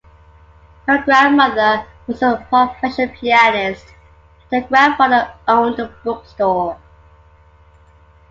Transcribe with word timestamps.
Her 0.87 0.97
grandmother 1.05 1.85
was 2.07 2.23
a 2.23 2.43
professional 2.49 3.09
pianist 3.15 3.85
and 4.51 4.63
her 4.63 4.67
grandfather 4.67 5.31
owned 5.47 5.77
a 5.79 5.89
bookstore. 6.03 6.79